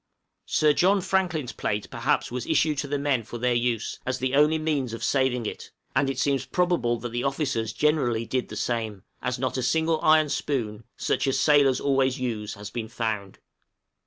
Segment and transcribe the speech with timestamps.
[0.47, 4.17] {CONJECTURES.} Sir John Franklin's plate perhaps was issued to the men for their use, as
[4.17, 8.49] the only means of saving it; and it seems probable that the officers generally did
[8.49, 12.87] the same, as not a single iron spoon, such as sailors always use, has been
[12.89, 13.37] found.